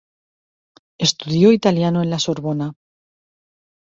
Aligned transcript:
Estudió 0.99 1.51
italiano 1.51 2.01
en 2.01 2.09
la 2.09 2.17
Sorbona. 2.17 2.73